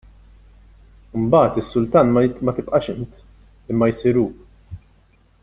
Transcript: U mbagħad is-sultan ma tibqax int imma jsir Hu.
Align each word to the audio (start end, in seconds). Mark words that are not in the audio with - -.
U 1.15 1.25
mbagħad 1.25 1.59
is-sultan 1.63 2.09
ma 2.15 2.55
tibqax 2.61 2.91
int 2.95 3.21
imma 3.75 3.93
jsir 3.93 4.21
Hu. 4.23 4.27